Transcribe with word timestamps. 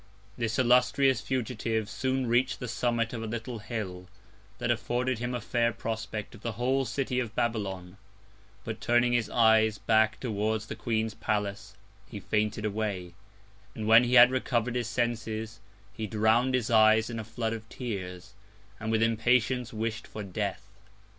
This 0.35 0.57
illustrious 0.57 1.21
Fugitive 1.21 1.87
soon 1.87 2.25
reach'd 2.25 2.59
the 2.59 2.67
Summit 2.67 3.13
of 3.13 3.21
a 3.21 3.27
little 3.27 3.59
Hill, 3.59 4.07
that 4.57 4.71
afforded 4.71 5.19
him 5.19 5.35
a 5.35 5.39
fair 5.39 5.71
Prospect 5.71 6.33
of 6.33 6.41
the 6.41 6.53
whole 6.53 6.85
City 6.85 7.19
of 7.19 7.35
Babylon: 7.35 7.97
But 8.63 8.81
turning 8.81 9.13
his 9.13 9.29
Eyes 9.29 9.77
back 9.77 10.19
towards 10.19 10.65
the 10.65 10.75
Queen's 10.75 11.13
Palace, 11.13 11.75
he 12.09 12.19
fainted 12.19 12.65
away; 12.65 13.13
and 13.75 13.85
when 13.85 14.03
he 14.03 14.15
had 14.15 14.31
recover'd 14.31 14.73
his 14.73 14.87
Senses, 14.87 15.59
he 15.93 16.07
drown'd 16.07 16.55
his 16.55 16.71
Eyes 16.71 17.11
in 17.11 17.19
a 17.19 17.23
Flood 17.23 17.53
of 17.53 17.69
Tears, 17.69 18.33
and 18.79 18.89
with 18.91 19.03
Impatience 19.03 19.71
wish'd 19.71 20.07
for 20.07 20.23
Death. 20.23 20.63